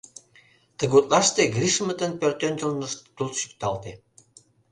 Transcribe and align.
Тыгутлаште 0.77 1.41
Гришмытын 1.55 2.11
пӧртӧнчылнышт 2.19 2.99
тул 3.15 3.29
чӱкталте. 3.37 3.91